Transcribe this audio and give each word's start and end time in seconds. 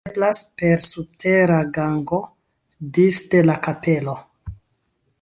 Ĝi 0.01 0.09
atingeblas 0.09 0.37
per 0.61 0.79
subtera 0.85 1.59
gango 1.77 2.21
disde 2.99 3.45
la 3.49 3.61
kapelo. 3.69 4.21